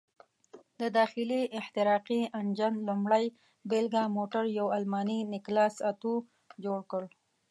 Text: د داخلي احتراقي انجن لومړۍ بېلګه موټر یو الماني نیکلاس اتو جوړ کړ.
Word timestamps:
د 0.79 0.81
داخلي 0.97 1.41
احتراقي 1.59 2.21
انجن 2.39 2.73
لومړۍ 2.87 3.25
بېلګه 3.69 4.03
موټر 4.17 4.43
یو 4.59 4.67
الماني 4.77 5.19
نیکلاس 5.33 5.75
اتو 5.89 6.13
جوړ 6.63 6.79
کړ. 6.91 7.03